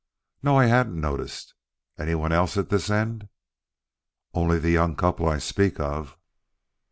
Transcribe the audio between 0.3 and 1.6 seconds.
"No, I hadn't noticed.